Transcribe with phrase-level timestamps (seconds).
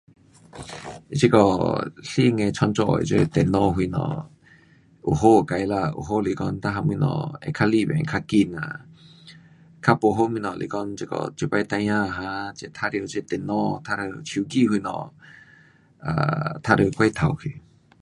[1.21, 4.31] 这个新的创造的电脑什么，
[5.05, 6.45] 有好有坏啦，有好是讲
[6.87, 8.83] 每样东西会较利便，较快啦，
[9.83, 13.95] 较不好东西是讲这个这次孩儿哈，玩耍这电脑，玩耍
[14.25, 15.13] 手机什么，
[15.99, 16.07] 啊
[16.67, 17.61] 玩耍过头去。